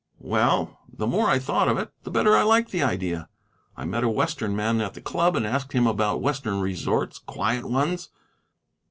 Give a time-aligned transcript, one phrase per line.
[0.17, 3.29] "Well, the more I thought of it, the better I liked the idea.
[3.77, 7.69] I met a western man at the club and asked him about western resorts, quiet
[7.69, 8.09] ones.